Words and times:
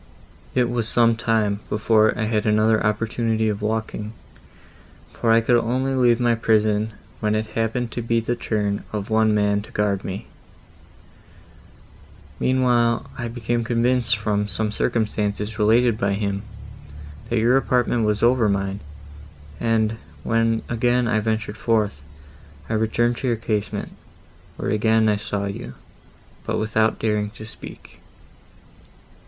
"It 0.55 0.67
was 0.67 0.87
some 0.87 1.15
time, 1.15 1.59
before 1.69 2.17
I 2.17 2.23
had 2.23 2.47
another 2.47 2.83
opportunity 2.83 3.47
of 3.49 3.61
walking, 3.61 4.13
for 5.13 5.31
I 5.31 5.41
could 5.41 5.57
only 5.59 5.93
leave 5.93 6.19
my 6.19 6.33
prison, 6.33 6.93
when 7.19 7.35
it 7.35 7.45
happened 7.53 7.91
to 7.91 8.01
be 8.01 8.19
the 8.19 8.35
turn 8.35 8.83
of 8.91 9.11
one 9.11 9.35
man 9.35 9.61
to 9.61 9.71
guard 9.71 10.03
me; 10.03 10.25
meanwhile 12.39 13.11
I 13.15 13.27
became 13.27 13.63
convinced 13.63 14.17
from 14.17 14.47
some 14.47 14.71
circumstances 14.71 15.59
related 15.59 15.99
by 15.99 16.13
him, 16.13 16.41
that 17.29 17.37
your 17.37 17.55
apartment 17.55 18.03
was 18.03 18.23
over 18.23 18.49
mine, 18.49 18.79
and, 19.59 19.99
when 20.23 20.63
again 20.67 21.07
I 21.07 21.19
ventured 21.19 21.57
forth, 21.57 22.01
I 22.67 22.73
returned 22.73 23.17
to 23.17 23.27
your 23.27 23.37
casement, 23.37 23.91
where 24.57 24.71
again 24.71 25.07
I 25.07 25.17
saw 25.17 25.45
you, 25.45 25.75
but 26.43 26.57
without 26.57 26.97
daring 26.97 27.29
to 27.37 27.45
speak. 27.45 28.01